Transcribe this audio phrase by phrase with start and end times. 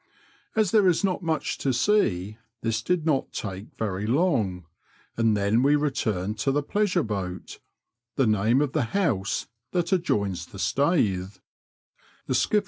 [0.55, 4.65] As there is not much to see, this did not take very long,
[5.15, 7.59] and then we returned to the Pleasure Boat—
[8.15, 11.35] the name of the house that adjoins the staithe.